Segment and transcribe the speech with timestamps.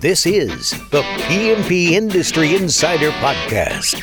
[0.00, 4.00] This is the PMP Industry Insider Podcast.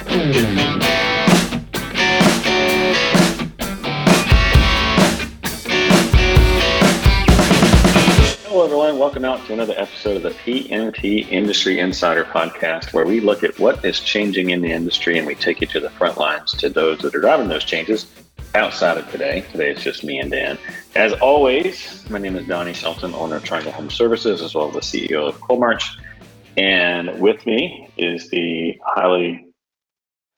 [8.46, 9.00] Hello, everyone.
[9.00, 13.58] Welcome out to another episode of the PMP Industry Insider Podcast, where we look at
[13.58, 16.70] what is changing in the industry and we take you to the front lines to
[16.70, 18.06] those that are driving those changes
[18.56, 19.46] outside of today.
[19.52, 20.58] Today it's just me and Dan.
[20.96, 24.74] As always, my name is Donnie Shelton, owner of Triangle Home Services, as well as
[24.74, 26.00] the CEO of Coalmarch.
[26.58, 29.46] And with me is the highly,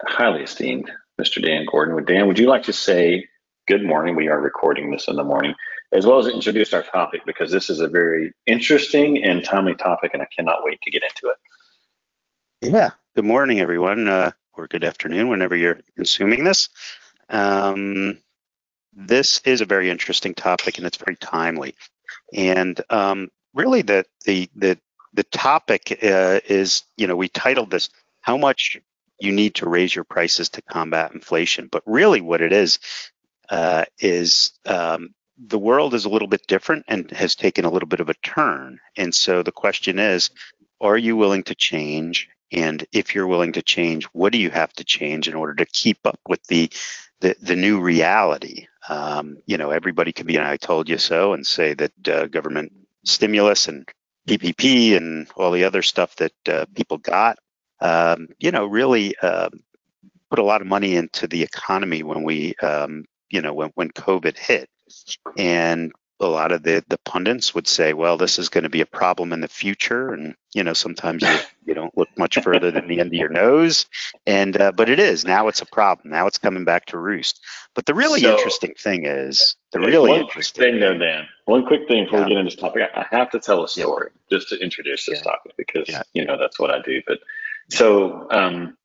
[0.06, 1.42] highly esteemed Mr.
[1.42, 2.04] Dan Gordon.
[2.06, 3.28] Dan, would you like to say
[3.68, 4.16] good morning?
[4.16, 5.56] We are recording this in the morning,
[5.94, 10.12] as well as introduce our topic because this is a very interesting and timely topic,
[10.14, 12.72] and I cannot wait to get into it.
[12.74, 12.92] Yeah.
[13.16, 16.70] Good morning, everyone, uh, or good afternoon, whenever you're consuming this.
[17.30, 18.20] Um,
[18.94, 21.76] this is a very interesting topic, and it's very timely.
[22.34, 24.78] And um, really, the the the
[25.14, 27.90] the topic uh, is, you know, we titled this
[28.22, 28.78] "How much
[29.20, 32.80] you need to raise your prices to combat inflation." But really, what it is
[33.50, 37.88] uh, is um, the world is a little bit different and has taken a little
[37.88, 38.80] bit of a turn.
[38.98, 40.30] And so the question is,
[40.82, 42.30] are you willing to change?
[42.52, 45.66] And if you're willing to change, what do you have to change in order to
[45.66, 46.72] keep up with the
[47.22, 48.68] the, the new reality?
[48.88, 52.26] Um, you know, everybody can be an "I told you so" and say that uh,
[52.28, 53.88] government stimulus and
[54.28, 57.38] PPP and all the other stuff that uh, people got,
[57.82, 59.50] um, you know, really uh,
[60.30, 63.90] put a lot of money into the economy when we, um, you know, when, when
[63.92, 64.70] COVID hit.
[65.38, 68.82] And a lot of the, the pundits would say, well, this is going to be
[68.82, 70.14] a problem in the future.
[70.14, 71.38] And, you know, sometimes you,
[71.68, 73.86] you don't look much further than the end of your nose.
[74.26, 75.24] And, uh, but it is.
[75.24, 76.12] Now it's a problem.
[76.12, 77.40] Now it's coming back to roost.
[77.74, 81.28] But the really so, interesting thing is the really one interesting thing, though, Dan.
[81.46, 82.26] One quick thing before yeah.
[82.26, 84.38] we get into this topic, I have to tell a story yeah.
[84.38, 85.32] just to introduce this yeah.
[85.32, 87.02] topic because, you know, that's what I do.
[87.08, 87.20] But
[87.70, 88.76] so, um,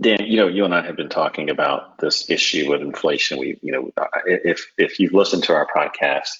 [0.00, 3.38] Dan, you know, you and I have been talking about this issue with inflation.
[3.38, 3.90] We, you know,
[4.26, 6.30] if if you've listened to our podcast,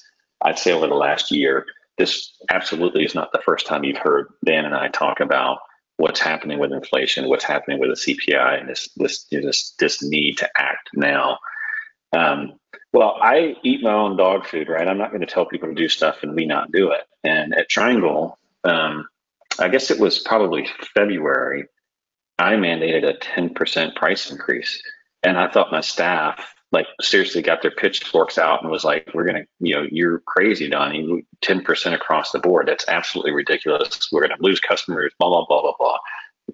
[0.42, 1.66] I'd say over the last year,
[1.98, 5.58] this absolutely is not the first time you've heard Dan and I talk about
[5.96, 9.74] what's happening with inflation, what's happening with the CPI, and this this you know, this
[9.78, 11.38] this need to act now.
[12.12, 12.54] Um,
[12.92, 14.86] well, I eat my own dog food, right?
[14.86, 17.00] I'm not going to tell people to do stuff and we not do it.
[17.24, 19.08] And at Triangle, um,
[19.58, 21.68] I guess it was probably February
[22.38, 24.82] I mandated a 10% price increase.
[25.22, 29.24] And I thought my staff like seriously got their pitchforks out and was like, we're
[29.24, 32.66] going to, you know, you're crazy, Donnie, 10% across the board.
[32.66, 34.08] That's absolutely ridiculous.
[34.10, 35.98] We're going to lose customers, blah, blah, blah, blah, blah,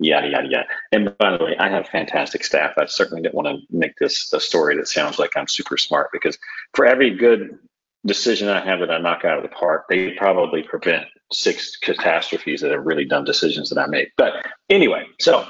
[0.01, 0.67] yada, yada, yada.
[0.91, 2.73] And by the way, I have fantastic staff.
[2.77, 6.11] I certainly didn't want to make this a story that sounds like I'm super smart
[6.13, 6.37] because
[6.75, 7.57] for every good
[8.05, 12.61] decision I have that I knock out of the park, they probably prevent six catastrophes
[12.63, 14.09] that are really dumb decisions that I make.
[14.17, 14.35] But
[14.69, 15.49] anyway, so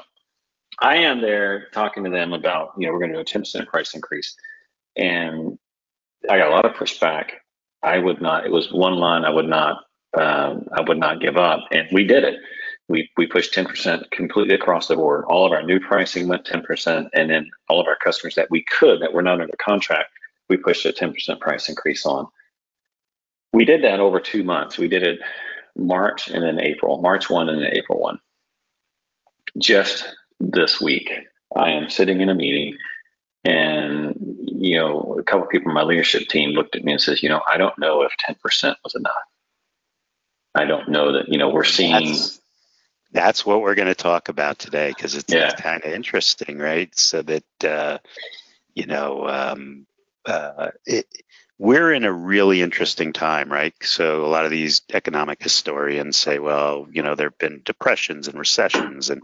[0.81, 3.67] I am there talking to them about, you know, we're going to do a 10%
[3.67, 4.37] price increase.
[4.97, 5.59] And
[6.31, 7.31] I got a lot of pushback.
[7.83, 9.85] I would not, it was one line I would not,
[10.17, 11.61] um, I would not give up.
[11.73, 12.39] And we did it.
[12.89, 15.25] We, we pushed 10% completely across the board.
[15.27, 17.09] All of our new pricing went 10%.
[17.13, 20.11] And then all of our customers that we could, that were not under contract,
[20.49, 22.27] we pushed a 10% price increase on.
[23.53, 24.79] We did that over two months.
[24.79, 25.21] We did it
[25.77, 28.19] March and then April, March 1 and then April 1.
[29.59, 30.07] Just
[30.41, 31.11] this week.
[31.57, 32.77] I am sitting in a meeting
[33.45, 34.15] and
[34.47, 37.23] you know a couple of people in my leadership team looked at me and says
[37.23, 39.13] you know i don't know if 10% was enough
[40.55, 42.41] i don't know that you know we're seeing that's,
[43.13, 45.47] that's what we're going to talk about today because it's, yeah.
[45.47, 47.99] it's kind of interesting right so that uh,
[48.75, 49.87] you know um,
[50.27, 51.07] uh, it,
[51.59, 53.75] we're in a really interesting time, right?
[53.83, 58.29] So a lot of these economic historians say, well, you know, there have been depressions
[58.29, 59.21] and recessions and,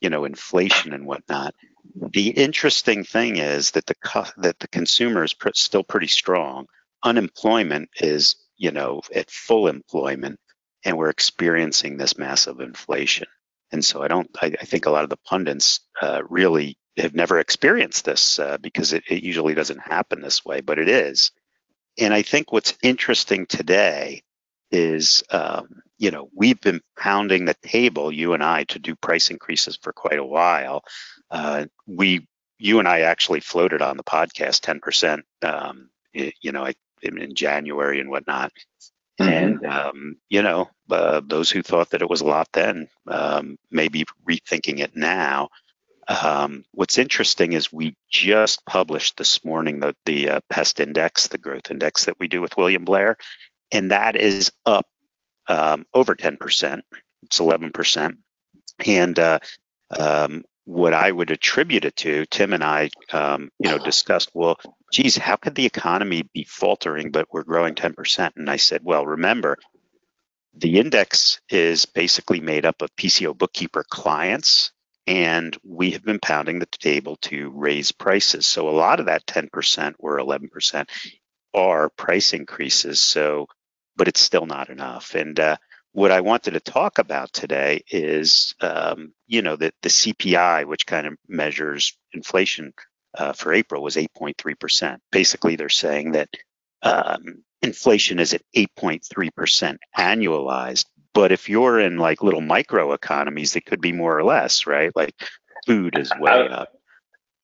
[0.00, 1.54] you know, inflation and whatnot.
[1.94, 3.94] The interesting thing is that the
[4.36, 6.66] that the consumer is pr- still pretty strong.
[7.02, 10.38] Unemployment is, you know, at full employment,
[10.84, 13.26] and we're experiencing this massive inflation.
[13.72, 14.28] And so I don't.
[14.40, 18.58] I, I think a lot of the pundits uh, really have never experienced this uh,
[18.58, 21.30] because it, it usually doesn't happen this way, but it is.
[21.98, 24.22] And I think what's interesting today
[24.70, 29.30] is, um, you know, we've been pounding the table, you and I, to do price
[29.30, 30.84] increases for quite a while.
[31.30, 32.26] Uh, we,
[32.58, 36.70] you and I actually floated on the podcast 10%, um, you know,
[37.02, 38.52] in January and whatnot.
[39.20, 39.30] Mm-hmm.
[39.30, 43.56] And, um, you know, uh, those who thought that it was a lot then um,
[43.70, 45.48] may be rethinking it now.
[46.08, 51.38] Um, what's interesting is we just published this morning the, the uh, pest index, the
[51.38, 53.18] growth index that we do with William Blair,
[53.70, 54.86] and that is up
[55.48, 56.80] um, over 10%.
[57.24, 58.16] It's 11%.
[58.86, 59.38] And uh,
[59.98, 64.58] um, what I would attribute it to, Tim and I, um, you know, discussed, well,
[64.92, 68.30] geez, how could the economy be faltering, but we're growing 10%?
[68.36, 69.58] And I said, well, remember,
[70.54, 74.72] the index is basically made up of PCO bookkeeper clients,
[75.08, 78.46] and we have been pounding the table to raise prices.
[78.46, 80.88] So a lot of that 10% or 11%
[81.54, 83.00] are price increases.
[83.00, 83.46] So,
[83.96, 85.14] but it's still not enough.
[85.14, 85.56] And uh,
[85.92, 90.84] what I wanted to talk about today is, um, you know, the, the CPI, which
[90.84, 92.74] kind of measures inflation
[93.16, 94.98] uh, for April, was 8.3%.
[95.10, 96.28] Basically, they're saying that
[96.82, 100.84] um, inflation is at 8.3% annualized.
[101.18, 104.94] But if you're in like little micro economies, it could be more or less, right?
[104.94, 105.16] Like
[105.66, 106.68] food is way I, up.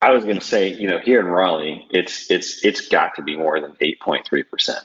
[0.00, 3.22] I was going to say, you know, here in Raleigh, it's it's it's got to
[3.22, 4.78] be more than 8.3%.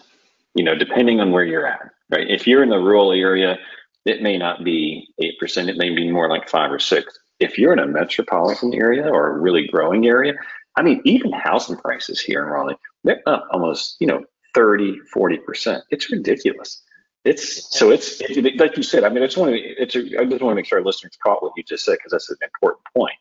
[0.56, 2.28] You know, depending on where you're at right?
[2.28, 3.60] If you're in the rural area,
[4.06, 7.16] it may not be 8%, it may be more like five or six.
[7.40, 10.34] If you're in a metropolitan area or a really growing area,
[10.78, 14.24] I mean, even housing prices here in Raleigh, they're up almost, you know,
[14.56, 15.84] 30, 40%.
[15.92, 16.82] It's ridiculous.
[17.30, 19.04] It's so it's it, like you said.
[19.04, 19.60] I mean, I just want to.
[19.60, 19.96] It's.
[19.96, 22.12] A, I just want to make sure our listeners caught what you just said because
[22.12, 23.14] that's an important point.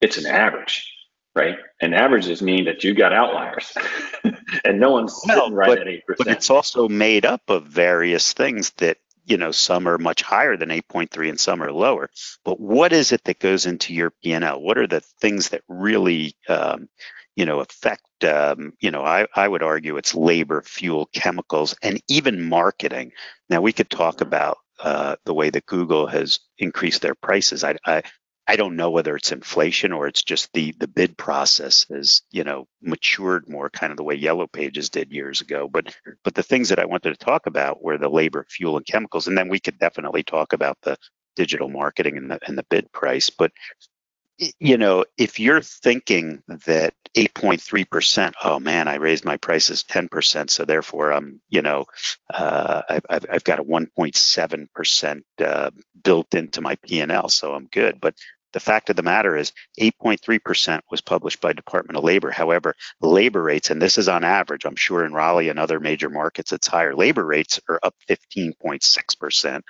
[0.00, 0.92] It's an average,
[1.36, 1.56] right?
[1.80, 3.72] And averages mean that you got outliers.
[4.64, 6.26] and no one's no, right but, at eight percent.
[6.26, 10.56] But it's also made up of various things that you know some are much higher
[10.56, 12.10] than 8.3 and some are lower.
[12.44, 14.60] But what is it that goes into your P&L?
[14.60, 16.88] What are the things that really um,
[17.36, 18.02] you know affect?
[18.24, 23.12] Um, you know, I, I would argue it's labor, fuel, chemicals, and even marketing.
[23.50, 27.64] Now we could talk about uh, the way that Google has increased their prices.
[27.64, 28.02] I, I,
[28.46, 32.44] I don't know whether it's inflation or it's just the the bid process has you
[32.44, 35.68] know matured more, kind of the way Yellow Pages did years ago.
[35.72, 38.86] But but the things that I wanted to talk about were the labor, fuel, and
[38.86, 40.96] chemicals, and then we could definitely talk about the
[41.36, 43.30] digital marketing and the and the bid price.
[43.30, 43.52] But
[44.38, 50.64] you know, if you're thinking that 8.3%, oh man, I raised my prices 10%, so
[50.64, 51.86] therefore I'm, you know,
[52.32, 55.70] uh, I've, I've got a 1.7% uh,
[56.02, 58.00] built into my P&L, so I'm good.
[58.00, 58.14] But
[58.52, 62.30] the fact of the matter is 8.3% was published by Department of Labor.
[62.30, 66.10] However, labor rates, and this is on average, I'm sure in Raleigh and other major
[66.10, 69.62] markets it's higher, labor rates are up 15.6%,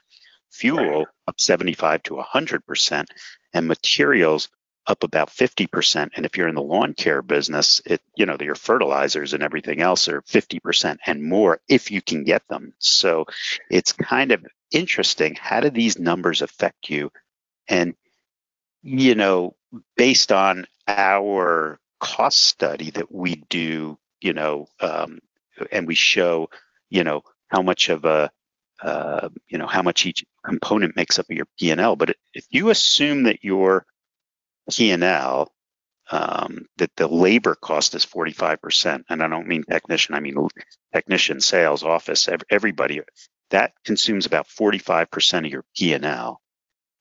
[0.51, 3.07] fuel up 75 to 100%,
[3.53, 4.49] and materials
[4.87, 6.11] up about 50%.
[6.17, 9.81] And if you're in the lawn care business, it, you know, your fertilizers and everything
[9.81, 12.75] else are 50% and more if you can get them.
[12.79, 13.27] So
[13.71, 15.37] it's kind of interesting.
[15.37, 17.11] How do these numbers affect you?
[17.69, 17.95] And,
[18.83, 19.55] you know,
[19.97, 25.21] based on our cost study that we do, you know, um,
[25.71, 26.51] and we show,
[26.91, 28.31] you know, how much of a,
[28.83, 31.97] uh, you know, how much each component makes up your P&L.
[31.97, 33.87] But if you assume that your
[34.71, 35.53] P&L,
[36.11, 40.37] um, that the labor cost is 45%, and I don't mean technician, I mean
[40.93, 43.01] technician, sales, office, everybody,
[43.51, 46.41] that consumes about 45% of your P&L.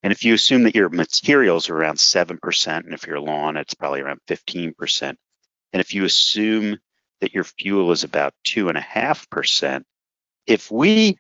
[0.03, 3.73] And if you assume that your materials are around 7%, and if you're lawn, it's
[3.73, 5.15] probably around 15%,
[5.73, 6.77] and if you assume
[7.21, 9.83] that your fuel is about 2.5%,
[10.47, 11.17] if we,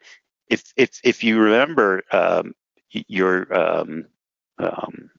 [0.51, 2.53] if, if, if you remember um,
[2.91, 4.05] your, um,
[4.59, 5.09] um,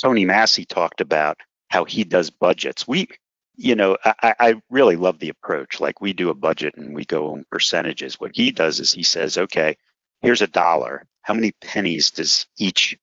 [0.00, 2.86] Tony Massey talked about how he does budgets.
[2.86, 3.08] We,
[3.56, 5.80] you know, I, I really love the approach.
[5.80, 8.20] Like we do a budget and we go on percentages.
[8.20, 9.76] What he does is he says, okay,
[10.20, 11.06] here's a dollar.
[11.22, 12.98] How many pennies does each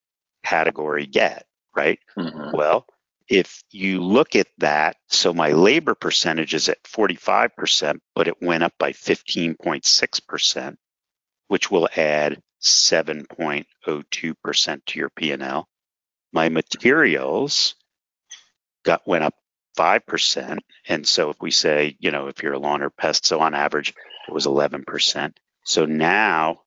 [0.46, 1.46] category get?
[1.76, 2.00] Right.
[2.16, 2.56] Mm-hmm.
[2.56, 2.86] Well,
[3.28, 8.64] if you look at that, so my labor percentage is at 45%, but it went
[8.64, 10.78] up by 15.6%,
[11.54, 15.68] which will add 7.02% to your P&L
[16.34, 17.76] my materials
[18.84, 19.36] got went up
[19.78, 20.60] 5%.
[20.88, 23.54] And so if we say, you know, if you're a lawn or pest, so on
[23.54, 23.94] average,
[24.28, 25.34] it was 11%.
[25.64, 26.62] So now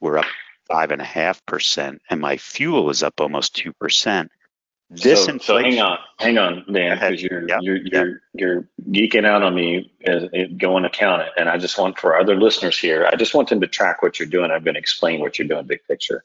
[0.00, 0.26] we're up
[0.68, 4.28] five and a half percent and my fuel is up almost 2%.
[4.90, 9.26] This so, so hang on, hang on, Dan, because you're, yep, you're, you're, you're geeking
[9.26, 10.24] out on me as
[10.56, 11.28] going to count it.
[11.36, 14.18] And I just want for other listeners here, I just want them to track what
[14.18, 14.50] you're doing.
[14.50, 16.24] I've been explaining what you're doing big picture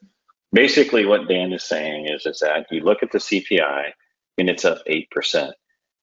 [0.54, 3.90] basically what Dan is saying is, is that you look at the CPI
[4.38, 5.52] and it's up 8%.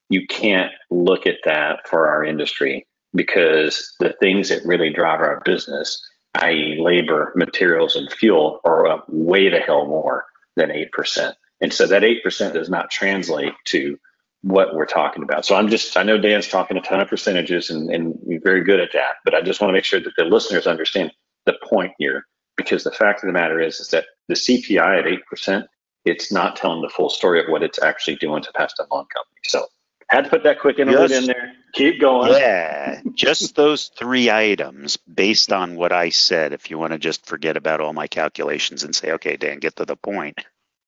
[0.09, 5.41] You can't look at that for our industry because the things that really drive our
[5.45, 6.77] business, i.e.
[6.79, 10.25] labor, materials, and fuel are up way the hell more
[10.57, 11.33] than 8%.
[11.61, 13.97] And so that 8% does not translate to
[14.41, 15.45] what we're talking about.
[15.45, 18.63] So I'm just, I know Dan's talking a ton of percentages and, and you're very
[18.63, 21.11] good at that, but I just want to make sure that the listeners understand
[21.45, 22.25] the point here
[22.57, 25.67] because the fact of the matter is, is that the CPI at eight percent,
[26.05, 29.05] it's not telling the full story of what it's actually doing to pass the loan
[29.13, 29.41] company.
[29.45, 29.67] So
[30.11, 31.53] had to put that quick interlude just, in there.
[31.73, 32.33] Keep going.
[32.33, 36.51] Yeah, just those three items based on what I said.
[36.51, 39.77] If you want to just forget about all my calculations and say, okay, Dan, get
[39.77, 40.39] to the point.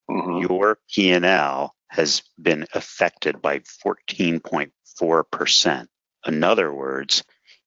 [0.10, 0.40] Mm-hmm.
[0.40, 5.88] Your P&L has been affected by 14.4%.
[6.26, 7.24] In other words,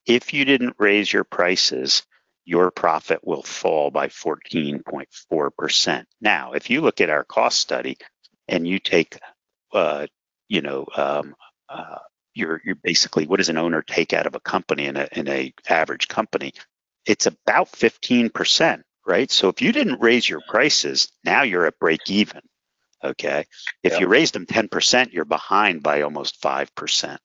[0.06, 2.04] if you didn't raise your prices,
[2.44, 6.04] your profit will fall by 14.4%.
[6.20, 7.96] Now, if you look at our cost study
[8.48, 9.18] and you take,
[9.72, 10.06] uh,
[10.48, 11.34] you know, um,
[11.68, 11.98] uh,
[12.34, 15.28] you're, you're basically what does an owner take out of a company in a, in
[15.28, 16.52] a average company?
[17.04, 19.30] It's about 15%, right?
[19.30, 22.40] So if you didn't raise your prices, now you're at break even.
[23.02, 23.44] Okay.
[23.82, 24.00] If yep.
[24.00, 27.18] you raised them 10%, you're behind by almost 5%,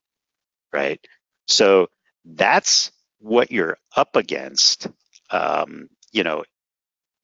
[0.72, 1.00] right?
[1.48, 1.88] So
[2.24, 4.86] that's what you're up against.
[5.30, 6.44] Um, you know,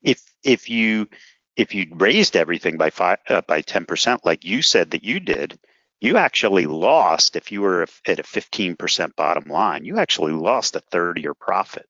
[0.02, 1.08] if if you
[1.56, 5.58] if you raised everything by five uh, by 10%, like you said that you did,
[6.00, 10.80] you actually lost if you were at a 15% bottom line you actually lost a
[10.80, 11.86] third of your profit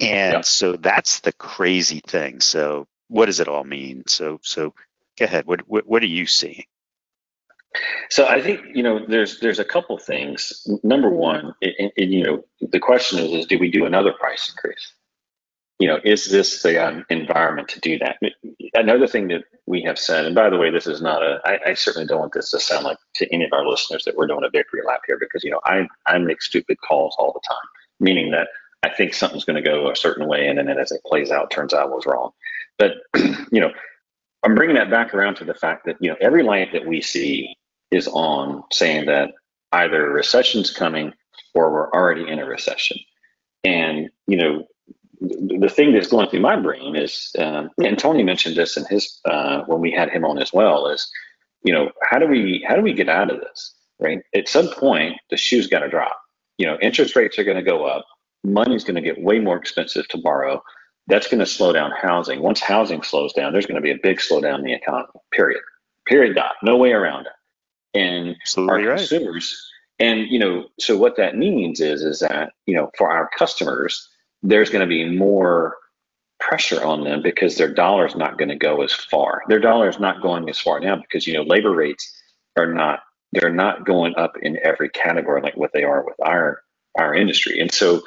[0.00, 0.44] and yep.
[0.44, 4.74] so that's the crazy thing so what does it all mean so so
[5.18, 6.64] go ahead what what, what are you seeing
[8.08, 10.66] so I think you know there's there's a couple things.
[10.82, 14.48] Number one, it, it, you know the question is is do we do another price
[14.48, 14.94] increase?
[15.78, 18.18] you know, is this the um, environment to do that?
[18.74, 21.70] Another thing that we have said, and by the way, this is not a, I,
[21.70, 24.26] I certainly don't want this to sound like to any of our listeners that we're
[24.26, 27.46] doing a victory lap here because, you know, I, I make stupid calls all the
[27.46, 27.68] time,
[28.00, 28.48] meaning that
[28.82, 31.50] I think something's going to go a certain way and then as it plays out,
[31.50, 32.30] turns out was wrong.
[32.78, 33.70] But, you know,
[34.44, 37.00] I'm bringing that back around to the fact that, you know, every light that we
[37.00, 37.56] see
[37.90, 39.32] is on saying that
[39.72, 41.12] either a recession's coming
[41.54, 42.98] or we're already in a recession.
[43.64, 44.66] And, you know,
[45.20, 49.20] the thing that's going through my brain is, um, and Tony mentioned this in his
[49.24, 51.10] uh, when we had him on as well, is
[51.62, 53.74] you know how do we how do we get out of this?
[53.98, 56.16] Right, at some point the shoe's got to drop.
[56.58, 58.04] You know, interest rates are going to go up.
[58.44, 60.62] Money's going to get way more expensive to borrow.
[61.08, 62.40] That's going to slow down housing.
[62.40, 65.08] Once housing slows down, there's going to be a big slowdown in the economy.
[65.32, 65.60] Period.
[66.06, 66.34] Period.
[66.34, 66.54] Dot.
[66.62, 67.32] No way around it.
[67.98, 68.98] And Absolutely our right.
[68.98, 73.30] consumers, and you know, so what that means is is that you know for our
[73.38, 74.08] customers
[74.42, 75.76] there's going to be more
[76.38, 79.42] pressure on them because their dollar is not going to go as far.
[79.48, 82.12] Their dollar is not going as far now because you know labor rates
[82.56, 83.00] are not
[83.32, 86.62] they're not going up in every category like what they are with our
[86.98, 87.60] our industry.
[87.60, 88.02] And so,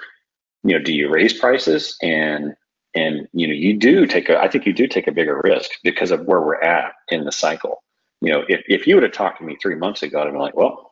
[0.64, 2.56] you know, do you raise prices and
[2.96, 5.72] and you know you do take a I think you do take a bigger risk
[5.84, 7.84] because of where we're at in the cycle.
[8.22, 10.38] You know, if if you would have talked to me three months ago, I'd be
[10.38, 10.92] like, well,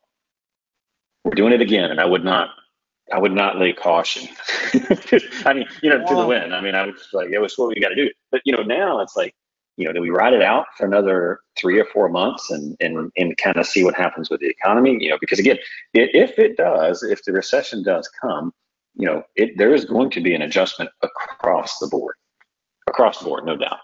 [1.24, 2.50] we're doing it again, and I would not
[3.12, 4.28] I would not lay caution.
[5.46, 6.54] I mean, you know, to the wind.
[6.54, 8.10] I mean, I was like, it was what we got to do.
[8.32, 9.34] But you know, now it's like,
[9.78, 13.12] you know, do we ride it out for another three or four months and and
[13.18, 14.98] and kind of see what happens with the economy?
[15.00, 15.58] You know, because again,
[15.94, 18.54] if it does, if the recession does come,
[18.98, 22.16] you know, it there is going to be an adjustment across the board,
[22.88, 23.80] across the board, no doubt.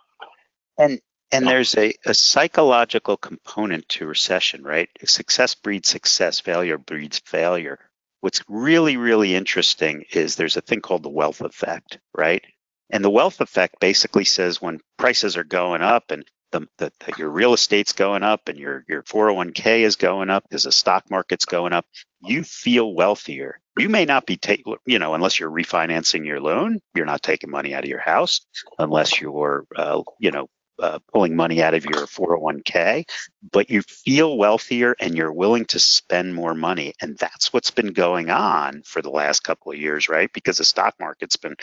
[0.78, 1.00] And
[1.32, 4.90] and there's a, a psychological component to recession, right?
[5.06, 7.80] Success breeds success, failure breeds failure
[8.24, 12.42] what's really, really interesting is there's a thing called the wealth effect, right?
[12.90, 17.14] And the wealth effect basically says when prices are going up and the, the, the,
[17.18, 21.10] your real estate's going up and your, your 401k is going up because the stock
[21.10, 21.86] market's going up,
[22.22, 23.60] you feel wealthier.
[23.78, 27.50] You may not be taking, you know, unless you're refinancing your loan, you're not taking
[27.50, 28.46] money out of your house,
[28.80, 30.48] unless you're, uh, you know,
[30.80, 33.04] uh, pulling money out of your 401k,
[33.52, 36.94] but you feel wealthier and you're willing to spend more money.
[37.02, 40.32] And that's what's been going on for the last couple of years, right?
[40.34, 41.56] Because the stock market's been,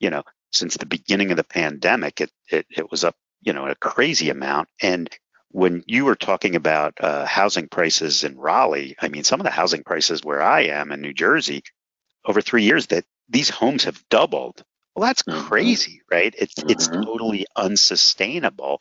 [0.00, 0.22] you know,
[0.52, 4.30] since the beginning of the pandemic, it, it, it was up, you know, a crazy
[4.30, 4.68] amount.
[4.80, 5.10] And
[5.50, 9.50] when you were talking about uh, housing prices in Raleigh, I mean, some of the
[9.50, 11.62] housing prices where I am in New Jersey
[12.24, 15.46] over three years that these homes have doubled well, that's mm-hmm.
[15.46, 16.34] crazy, right?
[16.38, 16.70] It's mm-hmm.
[16.70, 18.80] it's totally unsustainable.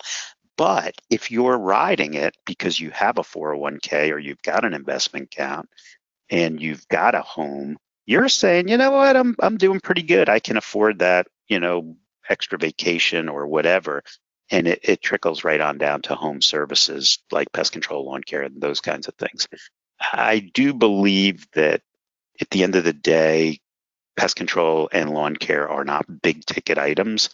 [0.56, 5.34] But if you're riding it because you have a 401k or you've got an investment
[5.34, 5.68] account
[6.30, 10.30] and you've got a home, you're saying, you know what, I'm I'm doing pretty good.
[10.30, 11.96] I can afford that, you know,
[12.30, 14.04] extra vacation or whatever.
[14.54, 18.44] And it, it trickles right on down to home services like pest control, lawn care,
[18.44, 19.48] and those kinds of things.
[20.00, 21.82] I do believe that
[22.40, 23.60] at the end of the day,
[24.16, 27.30] pest control and lawn care are not big ticket items.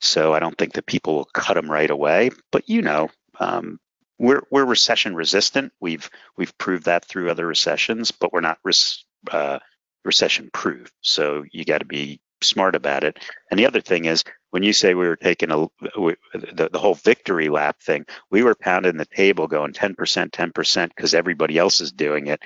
[0.00, 2.30] So I don't think that people will cut them right away.
[2.50, 3.78] But you know, um,
[4.18, 5.72] we're we're recession resistant.
[5.80, 9.58] We've we've proved that through other recessions, but we're not res, uh,
[10.04, 10.90] recession proof.
[11.00, 13.18] So you got to be smart about it.
[13.50, 14.24] And the other thing is,
[14.56, 18.54] when you say we were taking a the, the whole victory lap thing, we were
[18.54, 22.40] pounding the table going 10%, 10% because everybody else is doing it.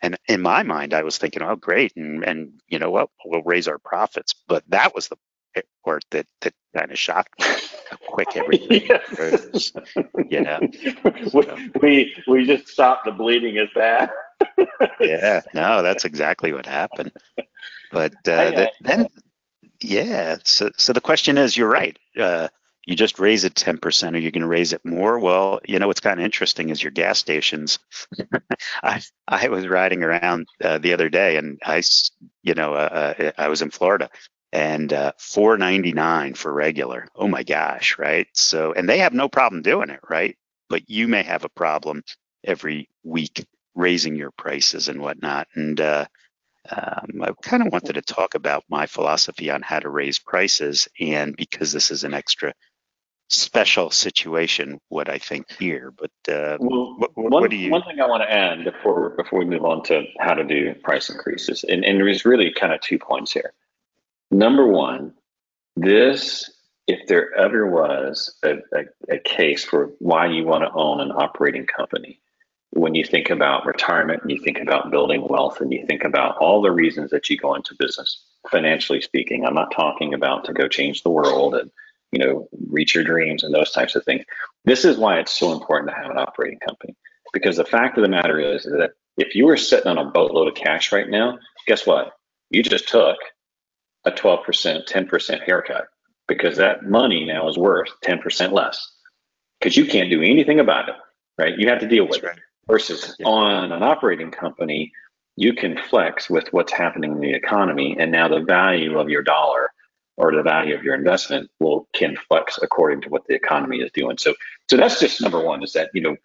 [0.00, 1.92] And in my mind, I was thinking, oh, great.
[1.96, 3.10] And, and you know what?
[3.24, 4.32] We'll raise our profits.
[4.46, 5.16] But that was the
[5.84, 7.46] part that, that kind of shocked me
[7.90, 9.72] how quick everything was.
[10.30, 10.60] You know,
[11.34, 14.10] we, we, we just stopped the bleeding as bad.
[15.00, 17.10] yeah, no, that's exactly what happened.
[17.90, 19.08] But uh, the, then
[19.80, 20.36] yeah.
[20.44, 21.98] So, so the question is, you're right.
[22.18, 22.48] Uh,
[22.86, 24.14] you just raise it 10%.
[24.14, 25.18] or you're going to raise it more?
[25.18, 27.80] Well, you know, what's kind of interesting is your gas stations.
[28.82, 31.82] I, I was riding around uh, the other day and I,
[32.42, 34.08] you know, uh, uh I was in Florida
[34.52, 37.08] and uh, 4.99 for regular.
[37.16, 37.98] Oh my gosh.
[37.98, 38.28] Right.
[38.32, 40.00] So, and they have no problem doing it.
[40.08, 40.36] Right.
[40.68, 42.04] But you may have a problem
[42.44, 45.48] every week raising your prices and whatnot.
[45.54, 46.06] And, uh,
[46.70, 50.88] um, I kind of wanted to talk about my philosophy on how to raise prices,
[51.00, 52.54] and because this is an extra
[53.28, 55.92] special situation, what I think here.
[55.92, 57.70] But uh, well, what, what, one, what do you?
[57.70, 60.74] One thing I want to add before before we move on to how to do
[60.82, 63.52] price increases, and, and there's really kind of two points here.
[64.30, 65.14] Number one,
[65.76, 66.50] this
[66.86, 71.10] if there ever was a, a, a case for why you want to own an
[71.10, 72.20] operating company,
[72.76, 76.36] when you think about retirement and you think about building wealth and you think about
[76.38, 80.52] all the reasons that you go into business financially speaking i'm not talking about to
[80.52, 81.70] go change the world and
[82.12, 84.24] you know reach your dreams and those types of things.
[84.64, 86.96] This is why it's so important to have an operating company.
[87.32, 90.48] Because the fact of the matter is that if you were sitting on a boatload
[90.48, 92.12] of cash right now guess what?
[92.50, 93.16] You just took
[94.04, 95.86] a 12% 10% haircut
[96.28, 98.92] because that money now is worth 10% less.
[99.58, 100.94] Because you can't do anything about it
[101.38, 101.58] right?
[101.58, 103.26] You have to deal with it versus yeah.
[103.26, 104.92] on an operating company
[105.36, 109.22] you can flex with what's happening in the economy and now the value of your
[109.22, 109.70] dollar
[110.16, 113.90] or the value of your investment will can flex according to what the economy is
[113.92, 114.34] doing so
[114.70, 116.16] so that's just number one is that you know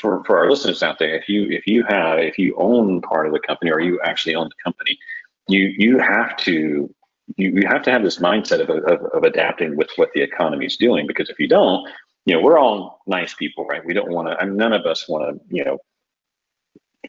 [0.00, 3.26] for, for our listeners out there if you if you have if you own part
[3.26, 4.98] of the company or you actually own the company
[5.48, 6.94] you you have to
[7.36, 10.66] you, you have to have this mindset of, of, of adapting with what the economy
[10.66, 11.88] is doing because if you don't
[12.26, 13.84] you know, we're all nice people, right?
[13.84, 14.40] We don't want to.
[14.40, 15.78] I mean, none of us want to, you know,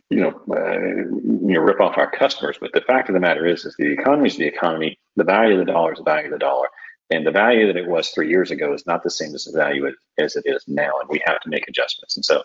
[0.10, 2.58] you know, uh, you know, rip off our customers.
[2.60, 5.00] But the fact of the matter is, is the economy is the economy.
[5.16, 6.68] The value of the dollar is the value of the dollar,
[7.10, 9.58] and the value that it was three years ago is not the same as the
[9.58, 12.18] value as it is now, and we have to make adjustments.
[12.18, 12.44] And so,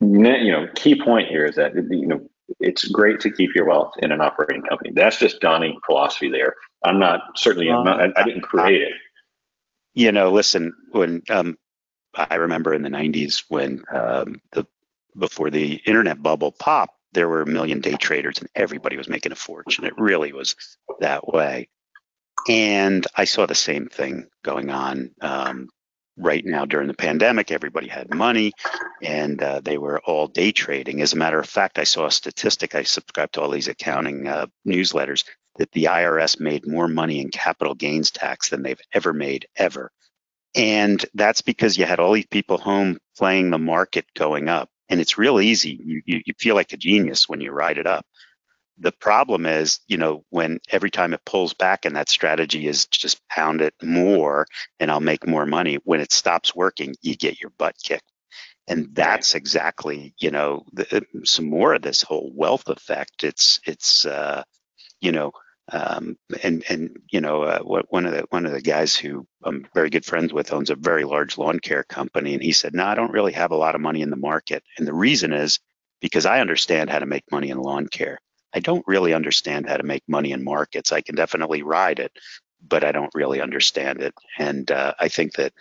[0.00, 2.20] you know, key point here is that you know
[2.58, 4.90] it's great to keep your wealth in an operating company.
[4.92, 6.54] That's just Donnie philosophy there.
[6.84, 8.92] I'm not certainly I'm not, I, I didn't create it.
[9.94, 11.56] You know, listen, when um,
[12.14, 14.66] I remember in the 90s when um, the
[15.16, 19.32] before the internet bubble popped, there were a million day traders and everybody was making
[19.32, 19.84] a fortune.
[19.84, 20.56] It really was
[21.00, 21.68] that way.
[22.48, 25.68] And I saw the same thing going on um,
[26.16, 27.50] right now during the pandemic.
[27.50, 28.52] Everybody had money
[29.02, 31.02] and uh, they were all day trading.
[31.02, 32.74] As a matter of fact, I saw a statistic.
[32.74, 35.24] I subscribe to all these accounting uh, newsletters
[35.58, 39.92] that the IRS made more money in capital gains tax than they've ever made ever
[40.54, 44.68] and that's because you had all these people home playing the market going up.
[44.88, 45.80] And it's real easy.
[45.82, 48.04] You, you, you feel like a genius when you ride it up.
[48.78, 52.86] The problem is, you know, when every time it pulls back and that strategy is
[52.86, 54.46] just pound it more
[54.80, 58.10] and I'll make more money, when it stops working, you get your butt kicked.
[58.68, 63.24] And that's exactly, you know, the, some more of this whole wealth effect.
[63.24, 64.42] It's, it's, uh,
[65.00, 65.32] you know,
[65.70, 69.66] um, and and you know uh, one of the one of the guys who I'm
[69.74, 72.84] very good friends with owns a very large lawn care company, and he said, "No,
[72.84, 75.60] I don't really have a lot of money in the market, and the reason is
[76.00, 78.18] because I understand how to make money in lawn care.
[78.52, 80.92] I don't really understand how to make money in markets.
[80.92, 82.12] I can definitely ride it,
[82.66, 85.52] but I don't really understand it, and uh, I think that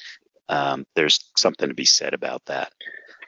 [0.49, 2.73] um, there's something to be said about that."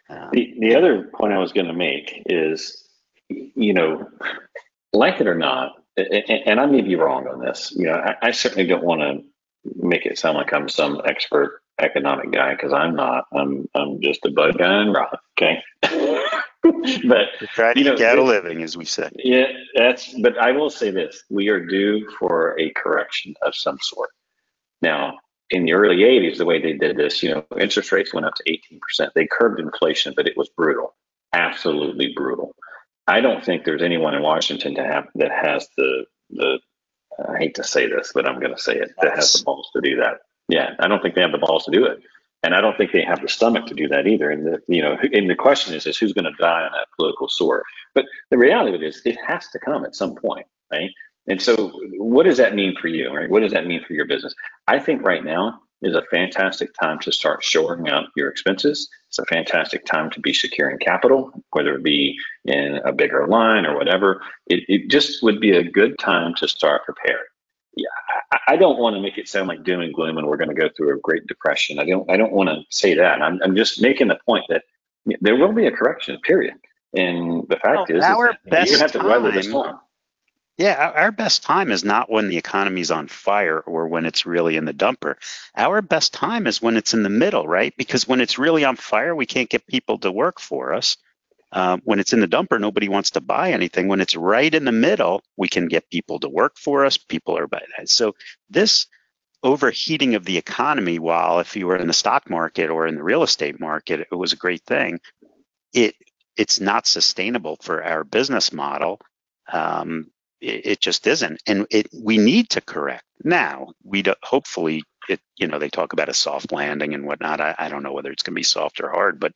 [0.09, 2.89] Um, the the other point I was going to make is,
[3.29, 4.09] you know,
[4.91, 7.73] like it or not and I may be wrong on this.
[7.75, 9.23] You know, I, I certainly don't want to
[9.75, 13.25] make it sound like I'm some expert economic guy because I'm not.
[13.33, 15.19] I'm I'm just a bud guy and rock.
[15.37, 15.61] Okay.
[17.07, 19.09] but trying to you know, get a living, as we say.
[19.17, 20.13] Yeah, that's.
[20.21, 24.09] But I will say this: we are due for a correction of some sort.
[24.81, 25.17] Now,
[25.49, 28.35] in the early '80s, the way they did this, you know, interest rates went up
[28.35, 28.43] to
[28.99, 29.09] 18%.
[29.13, 30.95] They curbed inflation, but it was brutal,
[31.33, 32.55] absolutely brutal.
[33.07, 36.59] I don't think there's anyone in Washington to have that has the the.
[37.27, 38.91] I hate to say this, but I'm going to say it.
[39.01, 40.21] That has the balls to do that.
[40.47, 41.99] Yeah, I don't think they have the balls to do it,
[42.41, 44.31] and I don't think they have the stomach to do that either.
[44.31, 46.87] And the you know, and the question is, is who's going to die on that
[46.97, 47.63] political sword?
[47.93, 50.89] But the reality of it is, it has to come at some point, right?
[51.27, 53.29] And so, what does that mean for you, right?
[53.29, 54.33] What does that mean for your business?
[54.67, 58.89] I think right now is a fantastic time to start shoring up your expenses.
[59.09, 63.65] It's a fantastic time to be securing capital, whether it be in a bigger line
[63.65, 64.21] or whatever.
[64.47, 67.23] It, it just would be a good time to start preparing.
[67.75, 67.87] Yeah,
[68.31, 70.49] I, I don't want to make it sound like doom and gloom and we're going
[70.49, 71.79] to go through a great depression.
[71.79, 72.09] I don't.
[72.09, 73.21] I don't want to say that.
[73.21, 74.63] I'm, I'm just making the point that
[75.21, 76.19] there will be a correction.
[76.21, 76.53] Period.
[76.95, 78.05] And the fact well, is,
[78.45, 79.79] is you have to weather the storm.
[80.57, 84.55] Yeah, our best time is not when the economy's on fire or when it's really
[84.55, 85.15] in the dumper.
[85.57, 87.73] Our best time is when it's in the middle, right?
[87.77, 90.97] Because when it's really on fire, we can't get people to work for us.
[91.51, 93.87] Um, when it's in the dumper, nobody wants to buy anything.
[93.87, 96.97] When it's right in the middle, we can get people to work for us.
[96.97, 97.65] People are buying.
[97.85, 98.15] So
[98.49, 98.87] this
[99.43, 103.03] overheating of the economy, while if you were in the stock market or in the
[103.03, 104.99] real estate market, it was a great thing.
[105.73, 105.95] It
[106.37, 109.01] it's not sustainable for our business model.
[109.51, 110.11] Um,
[110.43, 113.69] it, it, just isn't, and it we need to correct now.
[113.83, 115.21] We do, hopefully it.
[115.37, 117.41] You know, they talk about a soft landing and whatnot.
[117.41, 119.33] I, I don't know whether it's going to be soft or hard, but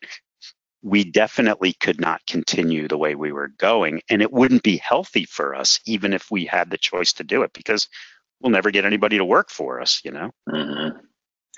[0.83, 5.25] we definitely could not continue the way we were going, and it wouldn't be healthy
[5.25, 7.87] for us, even if we had the choice to do it, because
[8.41, 10.01] we'll never get anybody to work for us.
[10.03, 10.31] You know.
[10.49, 10.97] Mm-hmm.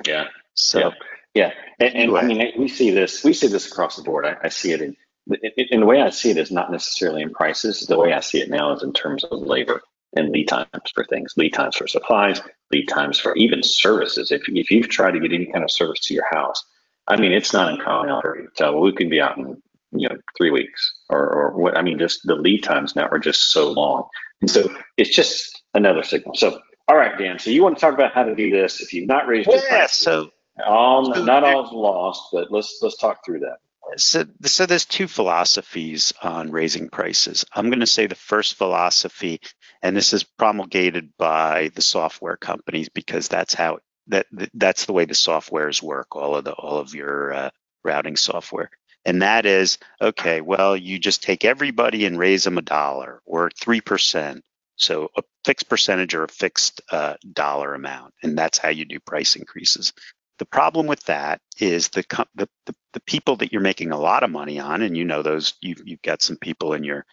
[0.05, 0.25] Yeah.
[0.53, 0.79] So.
[0.79, 0.91] Yeah.
[1.35, 3.23] Yeah, and, and I mean, we see this.
[3.23, 4.25] We see this across the board.
[4.25, 4.97] I, I see it in
[5.29, 7.81] in the way I see it is not necessarily in prices.
[7.81, 9.81] The way I see it now is in terms of labor
[10.15, 14.31] and lead times for things, lead times for supplies, lead times for even services.
[14.31, 16.63] If, if you've tried to get any kind of service to your house,
[17.07, 19.61] I mean, it's not uncommon you to tell, well, we can be out in,
[19.91, 23.19] you know, three weeks or, or what, I mean, just the lead times now are
[23.19, 24.07] just so long.
[24.41, 26.35] And so it's just another signal.
[26.35, 28.93] So, all right, Dan, so you want to talk about how to do this if
[28.93, 29.97] you've not raised your yeah, prices.
[29.97, 30.31] So,
[30.65, 33.57] all, not all is lost, but let's, let's talk through that
[33.97, 37.45] so, so there's two philosophies on raising prices.
[37.54, 39.41] I'm going to say the first philosophy,
[39.82, 45.06] and this is promulgated by the software companies because that's how that that's the way
[45.06, 46.15] the softwares work.
[46.15, 47.49] All of the all of your uh,
[47.84, 48.69] routing software,
[49.06, 50.41] and that is okay.
[50.41, 54.43] Well, you just take everybody and raise them a dollar or three percent.
[54.78, 58.99] So a fixed percentage or a fixed uh, dollar amount, and that's how you do
[58.99, 59.93] price increases.
[60.39, 62.04] The problem with that is the,
[62.36, 65.54] the, the, people that you're making a lot of money on, and you know those,
[65.62, 67.06] you've, you've got some people in your,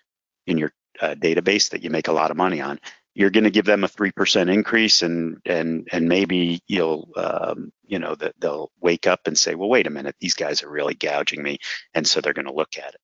[0.47, 2.79] in your uh, database that you make a lot of money on.
[3.15, 7.99] You're going to give them a 3% increase and, and, and maybe you'll, um, you
[7.99, 10.95] know, that they'll wake up and say, well, wait a minute, these guys are really
[10.95, 11.59] gouging me.
[11.95, 13.01] And so they're going to look at it.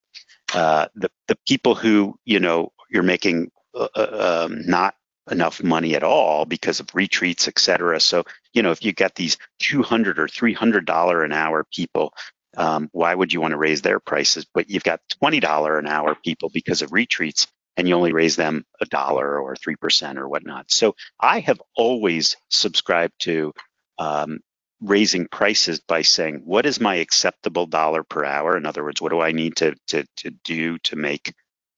[0.55, 4.95] Uh, the, the people who, you know, you're making uh, uh um, not
[5.31, 8.01] enough money at all because of retreats, et cetera.
[8.01, 12.13] So, you know, if you get these 200 or $300 an hour people,
[12.57, 14.47] um, why would you want to raise their prices?
[14.53, 18.65] But you've got $20 an hour people because of retreats and you only raise them
[18.81, 20.71] a dollar or 3% or whatnot.
[20.71, 23.53] So I have always subscribed to
[23.99, 24.41] um,
[24.81, 28.57] raising prices by saying, what is my acceptable dollar per hour?
[28.57, 31.33] In other words, what do I need to, to, to do to make,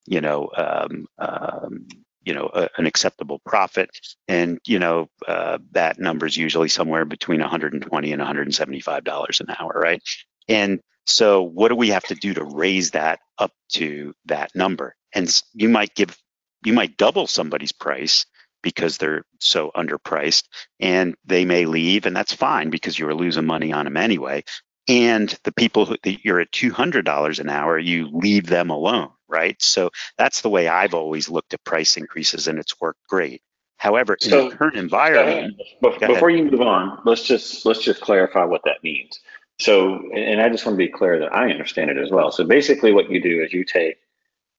[0.07, 1.87] you know, um, um,
[2.25, 3.91] you know a, an acceptable profit.
[4.29, 9.49] And you know uh, that number is usually somewhere between 120 and 175 dollars an
[9.59, 10.03] hour right?
[10.49, 14.95] And so what do we have to do to raise that up to that number?
[15.15, 16.17] And you might give
[16.65, 18.27] you might double somebody's price
[18.63, 20.45] because they're so underpriced
[20.81, 24.45] and they may leave and that's fine because you were losing money on them anyway.
[24.89, 29.61] And the people who you're at $200 an hour you leave them alone right?
[29.61, 33.43] So that's the way i've always looked at price increases and it's worked great.
[33.77, 38.45] However in so, the current environment before you move on let's just let's just clarify
[38.45, 39.19] what that means.
[39.61, 42.31] So and i just want to be clear that i understand it as well.
[42.31, 43.97] So basically what you do is you take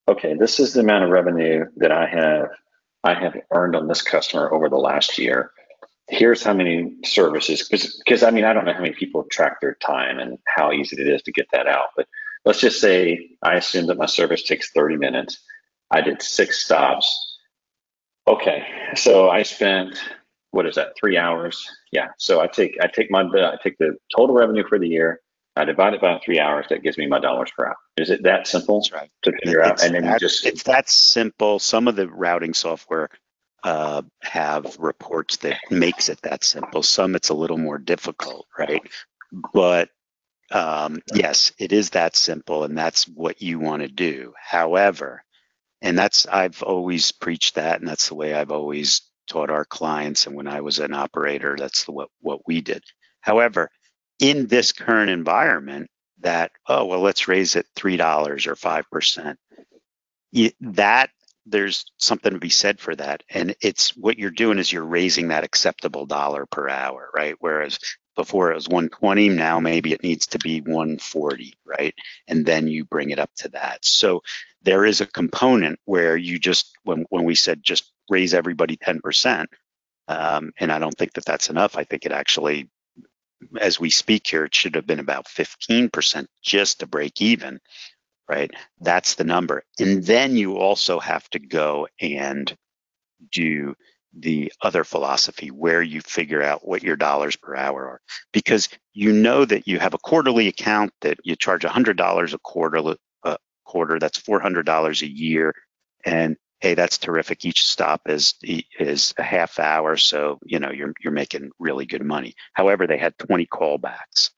[0.08, 2.50] okay this is the amount of revenue that i have
[3.04, 5.52] i have earned on this customer over the last year.
[6.08, 9.76] Here's how many services because i mean i don't know how many people track their
[9.76, 12.08] time and how easy it is to get that out but
[12.46, 15.44] let's just say i assume that my service takes 30 minutes
[15.92, 17.38] i did six stops
[18.28, 19.98] okay so i spent
[20.52, 23.98] what is that three hours yeah so i take i take my i take the
[24.16, 25.22] total revenue for the year
[25.56, 28.24] i divide it by three hours that gives me my dollars per hour is it
[28.24, 29.12] that simple That's right.
[29.24, 32.54] to figure it's out and then that, just it's that simple some of the routing
[32.54, 33.10] software
[33.66, 36.84] uh, have reports that makes it that simple.
[36.84, 38.82] Some it's a little more difficult, right?
[39.54, 39.90] But
[40.52, 44.34] um, yes, it is that simple, and that's what you want to do.
[44.42, 45.24] However,
[45.82, 50.28] and that's I've always preached that, and that's the way I've always taught our clients.
[50.28, 52.84] And when I was an operator, that's the, what what we did.
[53.22, 53.72] However,
[54.20, 55.90] in this current environment,
[56.22, 59.40] that oh well, let's raise it three dollars or five percent.
[60.62, 61.12] That
[61.48, 63.24] there's something to be said for that.
[63.30, 67.36] And it's what you're doing is you're raising that acceptable dollar per hour, right?
[67.40, 67.80] Whereas
[68.16, 71.96] before it was 120, now maybe it needs to be 140, right?
[72.28, 73.86] And then you bring it up to that.
[73.86, 74.24] So
[74.64, 79.48] there is a component where you just, when, when we said just raise everybody 10%,
[80.08, 81.78] um, and I don't think that that's enough.
[81.78, 82.70] I think it actually,
[83.60, 87.60] as we speak here, it should have been about 15% just to break even
[88.30, 88.52] right?
[88.82, 89.64] That's the number.
[89.80, 92.56] And then you also have to go and
[93.32, 93.76] do
[94.16, 98.02] the other philosophy where you figure out what your dollars per hour are.
[98.32, 102.96] Because you know that you have a quarterly account that you charge $100 a quarter
[103.24, 105.54] a quarter that's $400 a year.
[106.06, 107.46] And hey that's terrific.
[107.46, 108.36] Each stop is
[108.80, 112.34] is a half hour so you know you're you're making really good money.
[112.54, 114.32] However they had 20 callbacks.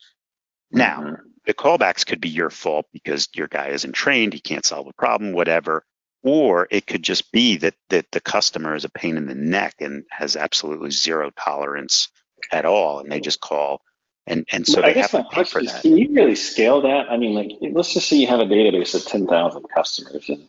[0.72, 1.28] Now mm-hmm.
[1.46, 4.94] the callbacks could be your fault because your guy isn't trained, he can't solve a
[4.94, 5.84] problem, whatever.
[6.28, 9.76] Or it could just be that that the customer is a pain in the neck
[9.80, 12.10] and has absolutely zero tolerance
[12.52, 13.82] at all, and they just call
[14.28, 15.82] and and so I they have to pay for that.
[15.82, 17.10] Can you really scale that?
[17.10, 20.48] I mean, like let's just say you have a database of ten thousand customers, and,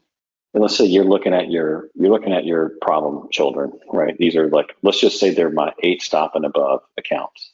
[0.53, 4.19] and let's say you're looking at your you're looking at your problem children, right?
[4.19, 7.53] These are like let's just say they're my eight stop and above accounts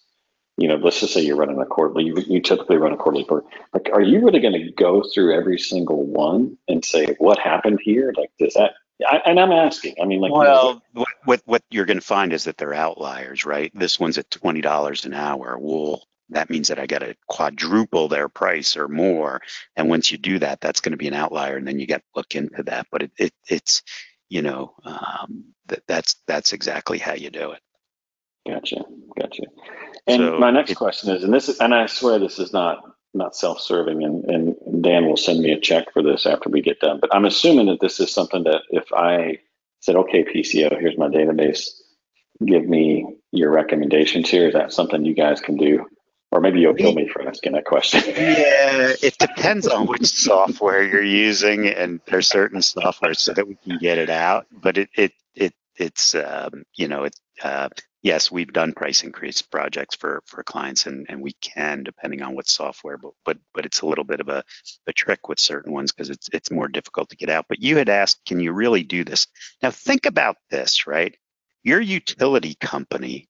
[0.56, 3.24] you know, let's just say you're running a quarterly, you, you typically run a quarterly
[3.24, 3.44] report.
[3.72, 7.80] Like, are you really going to go through every single one and say what happened
[7.82, 8.12] here?
[8.16, 8.72] Like, does that?
[9.06, 9.96] I, and I'm asking.
[10.00, 12.74] I mean, like, well, you know, what what you're going to find is that they're
[12.74, 13.72] outliers, right?
[13.74, 15.58] This one's at twenty dollars an hour.
[15.58, 19.42] Well, that means that I got to quadruple their price or more.
[19.76, 21.98] And once you do that, that's going to be an outlier, and then you got
[21.98, 22.86] to look into that.
[22.92, 23.82] But it, it it's
[24.28, 27.60] you know um, that that's that's exactly how you do it.
[28.48, 28.84] Gotcha,
[29.18, 29.42] gotcha.
[30.06, 32.52] And so my next it, question is, and this is, and I swear this is
[32.52, 36.60] not not self-serving, and, and Dan will send me a check for this after we
[36.60, 36.98] get done.
[37.00, 39.38] But I'm assuming that this is something that if I
[39.80, 41.68] said, okay, PCO, here's my database,
[42.44, 44.48] give me your recommendations here.
[44.48, 45.86] Is that something you guys can do?
[46.32, 48.02] Or maybe you'll kill me for asking that question.
[48.06, 53.54] yeah, it depends on which software you're using, and there's certain software so that we
[53.54, 54.46] can get it out.
[54.50, 57.68] But it it it it's um, you know it uh,
[58.04, 62.36] yes, we've done price increase projects for for clients, and and we can depending on
[62.36, 64.44] what software, but but but it's a little bit of a,
[64.86, 67.46] a trick with certain ones because it's it's more difficult to get out.
[67.48, 69.26] But you had asked, can you really do this?
[69.62, 71.16] Now think about this, right?
[71.64, 73.26] Your utility company,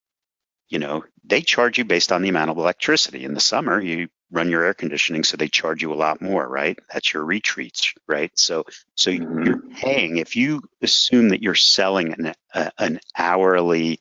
[0.68, 3.24] you know, they charge you based on the amount of electricity.
[3.24, 6.46] In the summer, you run your air conditioning, so they charge you a lot more,
[6.46, 6.76] right?
[6.92, 8.32] That's your retreats, right?
[8.37, 8.64] So
[8.96, 9.44] so mm-hmm.
[9.44, 14.00] you're paying if you assume that you're selling an a, an hourly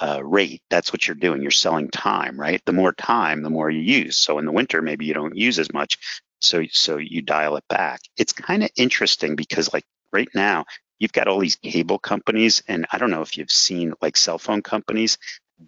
[0.00, 1.42] uh, rate, that's what you're doing.
[1.42, 2.62] You're selling time, right?
[2.64, 4.16] The more time, the more you use.
[4.16, 5.98] So in the winter, maybe you don't use as much.
[6.40, 8.00] So so you dial it back.
[8.16, 10.64] It's kind of interesting because like right now,
[10.98, 14.38] you've got all these cable companies, and I don't know if you've seen like cell
[14.38, 15.18] phone companies.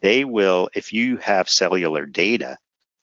[0.01, 2.57] They will, if you have cellular data,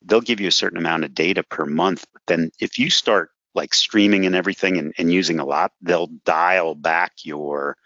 [0.04, 2.04] they'll give you a certain amount of data per month.
[2.12, 6.08] But then if you start like streaming and everything and, and using a lot, they'll
[6.24, 7.76] dial back your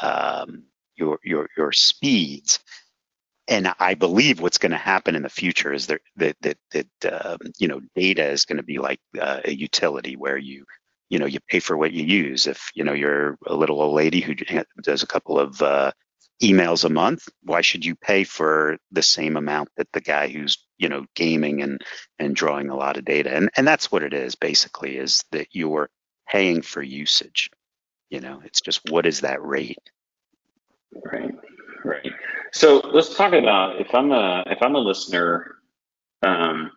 [0.00, 0.64] um,
[0.96, 2.60] your your your speeds
[3.52, 7.24] and I believe what's going to happen in the future is that that that, that
[7.24, 10.64] um, you know data is going to be like uh, a utility where you
[11.10, 12.46] you know you pay for what you use.
[12.46, 14.34] If you know you're a little old lady who
[14.82, 15.92] does a couple of uh,
[16.42, 20.56] emails a month, why should you pay for the same amount that the guy who's
[20.78, 21.82] you know gaming and
[22.18, 23.34] and drawing a lot of data?
[23.36, 25.90] And and that's what it is basically is that you're
[26.26, 27.50] paying for usage.
[28.08, 29.78] You know, it's just what is that rate?
[31.04, 31.34] Right.
[31.84, 32.11] Right.
[32.52, 35.56] So let's talk about if I'm a if I'm a listener,
[36.22, 36.72] um,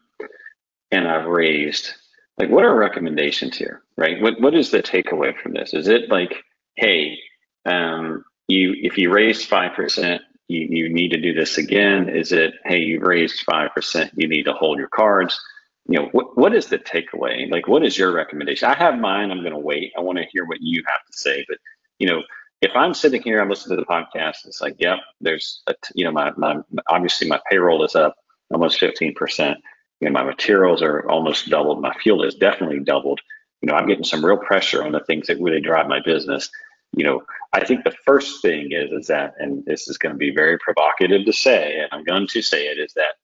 [0.91, 1.91] and I've raised
[2.39, 4.21] like what are recommendations here, right?
[4.21, 5.73] What what is the takeaway from this?
[5.73, 6.33] Is it like,
[6.75, 7.17] hey,
[7.65, 12.09] um, you if you raised five percent, you you need to do this again?
[12.09, 15.39] Is it hey, you raised five percent, you need to hold your cards?
[15.87, 17.49] You know, what what is the takeaway?
[17.51, 18.69] Like, what is your recommendation?
[18.69, 19.31] I have mine.
[19.31, 19.93] I'm going to wait.
[19.97, 21.57] I want to hear what you have to say, but
[21.99, 22.21] you know
[22.65, 26.03] if I'm sitting here, I'm listening to the podcast, it's like, yep, there's, a, you
[26.03, 28.15] know, my, my, obviously my payroll is up
[28.51, 29.55] almost 15%.
[30.01, 31.81] You know, my materials are almost doubled.
[31.81, 33.21] My fuel is definitely doubled.
[33.61, 36.49] You know, I'm getting some real pressure on the things that really drive my business.
[36.97, 37.23] You know,
[37.53, 40.57] I think the first thing is, is that, and this is going to be very
[40.57, 43.15] provocative to say, and I'm going to say it, is that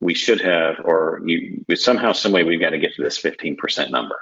[0.00, 3.90] we should have, or you, somehow, some way, we've got to get to this 15%
[3.90, 4.18] number.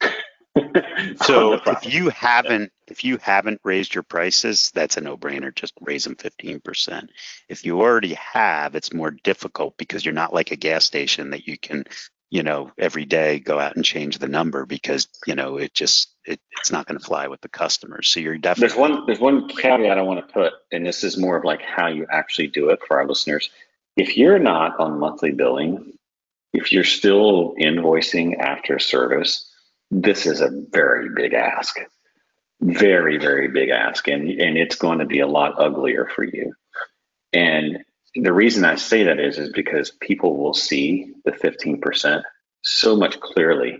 [1.22, 5.54] so if you haven't if you haven't raised your prices, that's a no-brainer.
[5.54, 7.08] Just raise them 15%.
[7.48, 11.46] If you already have, it's more difficult because you're not like a gas station that
[11.46, 11.84] you can
[12.30, 16.14] you know, every day go out and change the number because, you know, it just,
[16.24, 18.08] it, it's not going to fly with the customers.
[18.08, 18.68] So you're definitely.
[18.68, 21.60] There's one, there's one caveat I want to put, and this is more of like
[21.60, 23.50] how you actually do it for our listeners.
[23.96, 25.92] If you're not on monthly billing,
[26.52, 29.49] if you're still invoicing after service,
[29.90, 31.76] this is a very big ask.
[32.60, 34.06] Very, very big ask.
[34.08, 36.52] And, and it's going to be a lot uglier for you.
[37.32, 37.78] And
[38.14, 42.22] the reason I say that is is because people will see the 15%
[42.62, 43.78] so much clearly,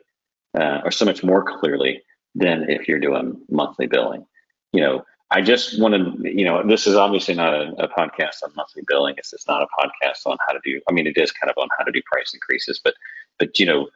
[0.59, 2.03] uh, or so much more clearly
[2.35, 4.25] than if you're doing monthly billing.
[4.73, 8.43] You know, I just want to, you know, this is obviously not a, a podcast
[8.43, 9.15] on monthly billing.
[9.19, 10.81] It's, it's not a podcast on how to do.
[10.89, 12.95] I mean, it is kind of on how to do price increases, but
[13.39, 13.89] but you know,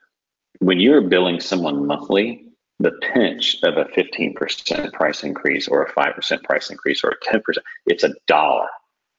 [0.61, 2.47] when you're billing someone monthly,
[2.81, 7.43] the pinch of a 15% price increase or a 5% price increase or a 10%,
[7.87, 8.69] it's a dollar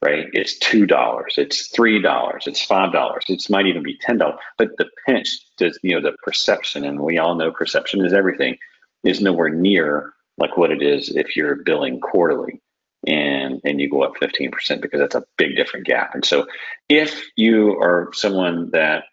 [0.04, 0.28] right?
[0.34, 4.39] It's two dollars, it's three dollars, it's five dollars, it might even be ten dollars.
[4.58, 8.58] But the pinch does, you know, the perception, and we all know perception is everything,
[9.04, 12.62] is nowhere near like what it is if you're billing quarterly
[13.08, 16.13] and and you go up 15% because that's a big different gap.
[16.13, 16.48] And so
[16.89, 19.06] if you are someone that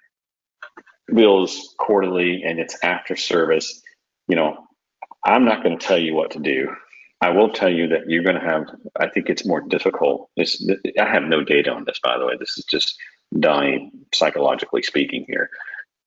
[1.15, 3.83] bills quarterly and it's after service,
[4.29, 4.67] you know,
[5.25, 6.75] I'm not going to tell you what to do.
[7.21, 8.65] I will tell you that you're going to have,
[8.99, 10.29] I think it's more difficult.
[10.39, 12.35] I have no data on this, by the way.
[12.39, 12.97] This is just
[13.39, 15.49] Donnie psychologically speaking here.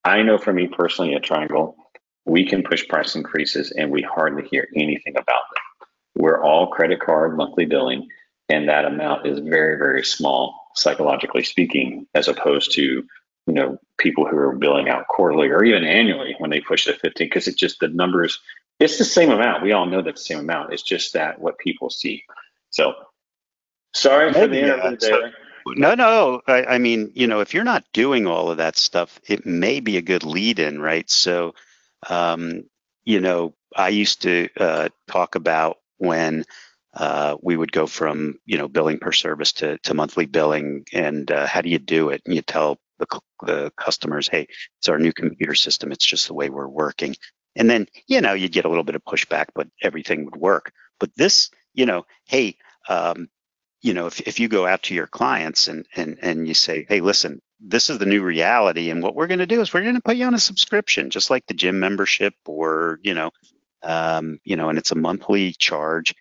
[0.04, 1.78] I know for me personally at Triangle,
[2.26, 5.88] we can push price increases and we hardly hear anything about them.
[6.18, 8.08] We're all credit card monthly billing,
[8.50, 13.04] and that amount is very, very small, psychologically speaking, as opposed to
[13.47, 16.99] you know people who are billing out quarterly or even annually when they push it
[16.99, 18.39] 15 because it just the numbers
[18.79, 19.63] it's the same amount.
[19.63, 20.73] We all know that the same amount.
[20.73, 22.23] It's just that what people see.
[22.71, 22.93] So
[23.93, 25.34] sorry for the interview there.
[25.67, 26.41] No, no.
[26.45, 29.79] I, I, mean, you know, if you're not doing all of that stuff, it may
[29.79, 31.10] be a good lead in, right?
[31.10, 31.55] So,
[32.08, 32.65] um,
[33.03, 36.45] you know, I used to uh, talk about when
[36.93, 41.31] uh, we would go from, you know, billing per service to, to monthly billing and
[41.31, 42.21] uh, how do you do it?
[42.25, 44.47] And you tell the, the customers, hey,
[44.79, 45.91] it's our new computer system.
[45.91, 47.15] It's just the way we're working.
[47.55, 50.71] And then, you know, you'd get a little bit of pushback, but everything would work.
[50.99, 52.58] But this, you know, hey,
[52.89, 53.29] um,
[53.81, 56.86] you know, if, if you go out to your clients and, and, and you say,
[56.89, 58.89] hey, listen, this is the new reality.
[58.89, 61.10] And what we're going to do is we're going to put you on a subscription,
[61.10, 63.31] just like the gym membership or, you know,
[63.84, 66.13] um, you know, and it's a monthly charge.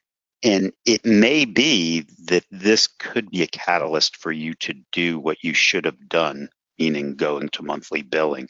[0.43, 5.43] And it may be that this could be a catalyst for you to do what
[5.43, 8.49] you should have done, meaning going to monthly billing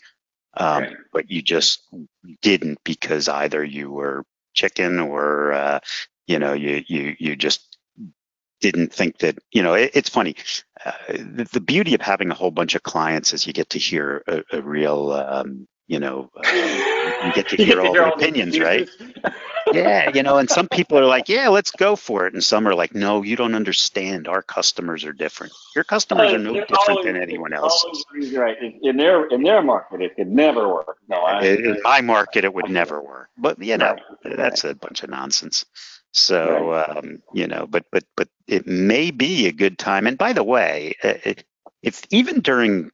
[0.57, 0.97] um, right.
[1.13, 1.83] but you just
[2.43, 5.81] didn't because either you were chicken or uh,
[6.27, 7.77] you know you you you just
[8.61, 10.37] didn't think that you know it, it's funny
[10.85, 13.79] uh, the, the, beauty of having a whole bunch of clients is you get to
[13.79, 16.43] hear a, a real um, you know uh,
[17.25, 18.89] you get to hear all their opinions right
[19.73, 22.35] yeah, you know, and some people are like, yeah, let's go for it.
[22.35, 24.29] And some are like, no, you don't understand.
[24.29, 25.53] Our customers are different.
[25.75, 27.85] Your customers uh, are no different always, than anyone else.
[28.35, 28.57] Right.
[28.83, 30.99] In their in their market, it could never work.
[31.09, 33.31] No, I, in my market, it would never work.
[33.37, 34.37] But you know, right.
[34.37, 35.65] that's a bunch of nonsense.
[36.13, 36.97] So right.
[36.97, 40.07] um, you know, but but but it may be a good time.
[40.07, 41.15] And by the way, uh,
[41.83, 42.91] if even during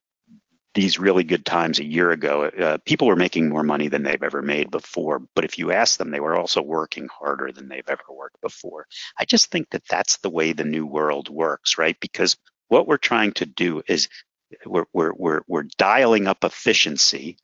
[0.75, 4.23] these really good times a year ago, uh, people were making more money than they've
[4.23, 5.21] ever made before.
[5.35, 8.87] But if you ask them, they were also working harder than they've ever worked before.
[9.19, 11.97] I just think that that's the way the new world works, right?
[12.01, 12.37] Because
[12.69, 14.09] what we're trying to do is
[14.65, 17.37] we're, we're, we're, we're dialing up efficiency,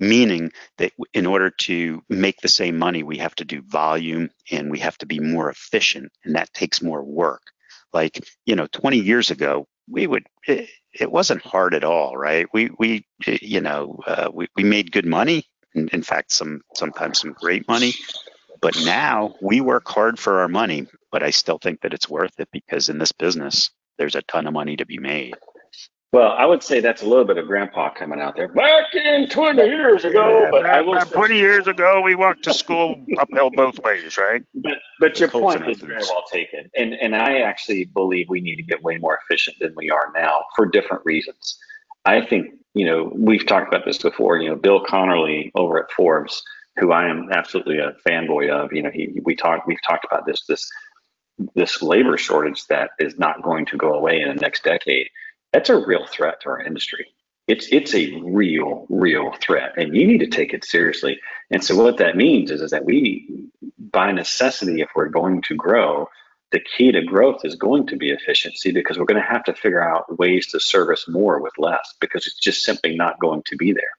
[0.00, 4.68] meaning that in order to make the same money, we have to do volume and
[4.68, 6.10] we have to be more efficient.
[6.24, 7.42] And that takes more work.
[7.92, 10.26] Like, you know, 20 years ago, we would,
[10.98, 12.46] it, wasn't hard at all, right?
[12.52, 15.46] We we you know uh, we we made good money.
[15.74, 17.94] In, in fact, some sometimes some great money.
[18.60, 20.86] But now we work hard for our money.
[21.12, 24.46] But I still think that it's worth it because in this business, there's a ton
[24.46, 25.34] of money to be made.
[26.14, 28.46] Well, I would say that's a little bit of grandpa coming out there.
[28.46, 33.04] Back in 20 years ago, yeah, but will 20 years ago, we walked to school
[33.18, 34.44] uphill both ways, right?
[34.54, 36.70] But, but your point is very well taken.
[36.76, 40.12] And, and I actually believe we need to get way more efficient than we are
[40.14, 41.58] now for different reasons.
[42.04, 45.90] I think, you know, we've talked about this before, you know, Bill Conerly over at
[45.90, 46.44] Forbes,
[46.78, 50.26] who I am absolutely a fanboy of, you know, he, we talked, we've talked about
[50.26, 50.70] this, this,
[51.56, 55.08] this labor shortage that is not going to go away in the next decade
[55.54, 57.06] that's a real threat to our industry.
[57.46, 61.20] It's it's a real real threat, and you need to take it seriously.
[61.50, 63.48] And so what that means is is that we,
[63.78, 66.08] by necessity, if we're going to grow,
[66.50, 69.54] the key to growth is going to be efficiency because we're going to have to
[69.54, 73.56] figure out ways to service more with less because it's just simply not going to
[73.56, 73.94] be there.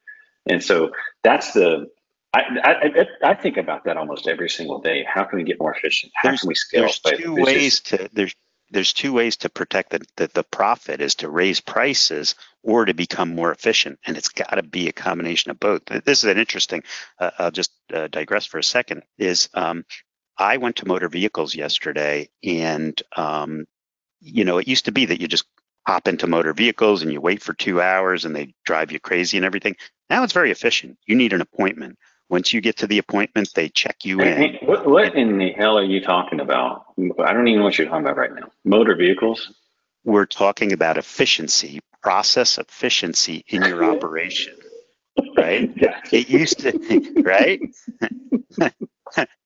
[0.47, 0.91] And so
[1.23, 1.87] that's the
[2.33, 5.05] I, I, I think about that almost every single day.
[5.07, 6.11] How can we get more efficient?
[6.15, 6.81] How there's, can we scale?
[6.81, 8.35] There's two ways to there's
[8.71, 12.93] there's two ways to protect the, the, the profit is to raise prices or to
[12.93, 13.99] become more efficient.
[14.05, 15.85] And it's got to be a combination of both.
[15.85, 16.83] This is an interesting
[17.19, 19.85] uh, i'll just uh, digress for a second is um,
[20.37, 23.65] i went to motor vehicles yesterday and um,
[24.21, 25.45] you know it used to be that you just
[25.87, 29.37] hop into motor vehicles and you wait for two hours and they drive you crazy
[29.37, 29.75] and everything.
[30.09, 30.97] Now it's very efficient.
[31.05, 31.99] You need an appointment.
[32.27, 34.57] Once you get to the appointment, they check you in.
[34.63, 36.84] What, what in the hell are you talking about?
[36.97, 38.49] I don't even know what you're talking about right now.
[38.63, 39.51] Motor vehicles?
[40.03, 44.55] We're talking about efficiency, process efficiency in your operation,
[45.37, 45.71] right?
[46.11, 47.59] It used to, right?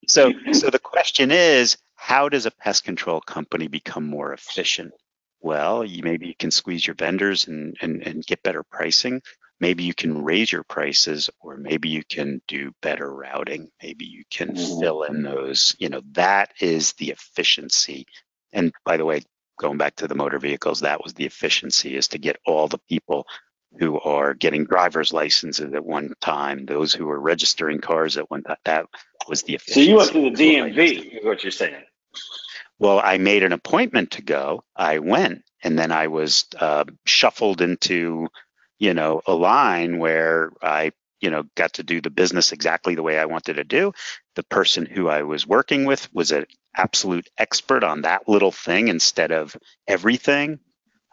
[0.07, 4.93] so, so the question is, how does a pest control company become more efficient?
[5.41, 9.21] Well, you maybe you can squeeze your vendors and, and, and get better pricing
[9.59, 13.69] maybe you can raise your prices or maybe you can do better routing.
[13.81, 14.79] Maybe you can mm-hmm.
[14.79, 18.05] fill in those you know that is the efficiency.
[18.53, 19.23] And by the way
[19.59, 22.79] going back to the motor vehicles that was the efficiency is to get all the
[22.89, 23.27] people
[23.77, 28.41] who are getting driver's licenses at one time those who are registering cars at one
[28.41, 28.85] time that
[29.27, 31.83] was the efficiency so you went to the dmv is what you're saying?
[32.79, 34.63] Well i made an appointment to go.
[34.75, 38.29] I went and then i was uh, shuffled into
[38.79, 43.03] you know, a line where I, you know, got to do the business exactly the
[43.03, 43.93] way I wanted to do.
[44.35, 48.87] The person who I was working with was an absolute expert on that little thing
[48.87, 49.55] instead of
[49.87, 50.59] everything.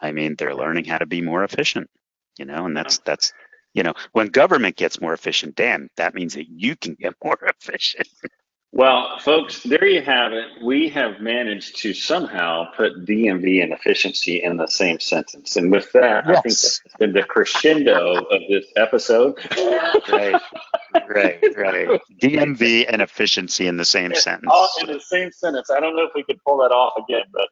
[0.01, 1.91] I mean, they're learning how to be more efficient,
[2.39, 3.33] you know, and that's that's
[3.75, 7.39] you know, when government gets more efficient, damn, that means that you can get more
[7.43, 8.09] efficient.
[8.73, 10.47] Well, folks, there you have it.
[10.63, 15.57] We have managed to somehow put DMV and efficiency in the same sentence.
[15.57, 16.37] And with that, yes.
[16.37, 19.39] I think that's been the crescendo of this episode.
[20.11, 20.43] right,
[21.09, 22.01] right, right.
[22.21, 24.51] DMV and efficiency in the same sentence.
[24.53, 25.71] All in the same sentence.
[25.71, 27.49] I don't know if we could pull that off again, but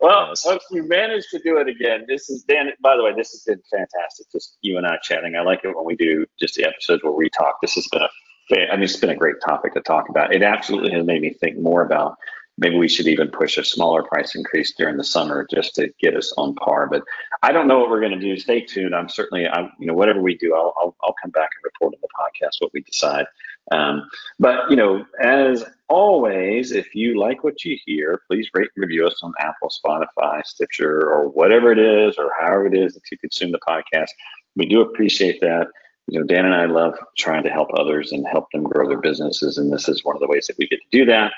[0.00, 0.42] well, yes.
[0.42, 2.04] folks, we managed to do it again.
[2.08, 2.70] This is Dan.
[2.80, 4.26] By the way, this has been fantastic.
[4.32, 5.34] Just you and I chatting.
[5.36, 7.56] I like it when we do just the episodes where we talk.
[7.60, 8.08] This has been a
[8.50, 10.34] I mean, it's been a great topic to talk about.
[10.34, 12.16] It absolutely has made me think more about
[12.58, 16.16] maybe we should even push a smaller price increase during the summer just to get
[16.16, 16.86] us on par.
[16.90, 17.02] But
[17.42, 18.36] I don't know what we're going to do.
[18.36, 18.94] Stay tuned.
[18.94, 21.94] I'm certainly, I, you know, whatever we do, I'll, I'll, I'll come back and report
[21.94, 23.26] on the podcast what we decide.
[23.70, 28.82] Um, but you know, as always, if you like what you hear, please rate and
[28.82, 33.02] review us on Apple, Spotify, Stitcher, or whatever it is, or however it is that
[33.10, 34.08] you consume the podcast.
[34.56, 35.68] We do appreciate that
[36.08, 39.00] you know, Dan and I love trying to help others and help them grow their
[39.00, 41.32] businesses, and this is one of the ways that we get to do that.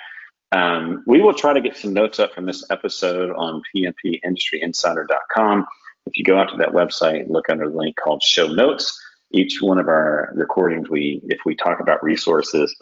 [0.52, 5.66] Um, we will try to get some notes up from this episode on pnpindustryinsider.com.
[6.06, 9.00] If you go out to that website, look under the link called Show Notes.
[9.32, 12.74] Each one of our recordings, we if we talk about resources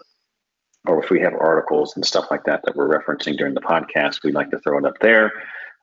[0.86, 4.22] or if we have articles and stuff like that that we're referencing during the podcast,
[4.22, 5.32] we like to throw it up there.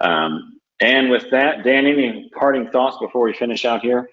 [0.02, 4.10] Um, and with that, Dan, any parting thoughts before we finish out here?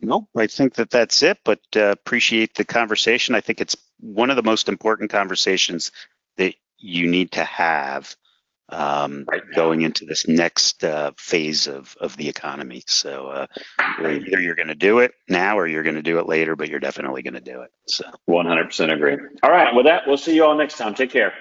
[0.00, 3.34] No, I think that that's it, but uh, appreciate the conversation.
[3.34, 5.90] I think it's one of the most important conversations
[6.36, 8.14] that you need to have
[8.70, 12.82] um, right going into this next uh, phase of, of the economy.
[12.86, 13.46] So uh,
[13.98, 16.68] either you're going to do it now or you're going to do it later, but
[16.68, 17.70] you're definitely going to do it.
[17.86, 19.16] So 100% agree.
[19.42, 19.74] All right.
[19.74, 20.94] With that, we'll see you all next time.
[20.94, 21.32] Take care.